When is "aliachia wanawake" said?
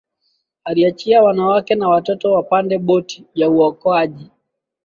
0.63-1.75